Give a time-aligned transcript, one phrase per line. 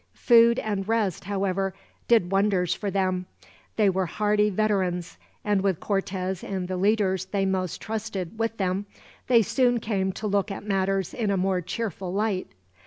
[0.15, 1.75] Food and rest, however,
[2.07, 3.27] did wonders for them.
[3.75, 8.87] They were hardy veterans, and with Cortez and the leaders they most trusted with them,
[9.27, 12.47] they soon came to look at matters in a more cheerful light.